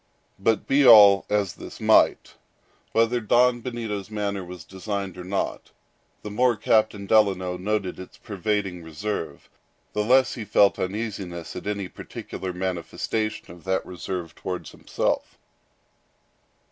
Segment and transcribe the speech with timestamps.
[0.39, 2.33] But be all this as it might,
[2.91, 5.69] whether Don Benito's manner was designed or not,
[6.23, 9.47] the more Captain Delano noted its pervading reserve,
[9.93, 15.37] the less he felt uneasiness at any particular manifestation of that reserve towards himself.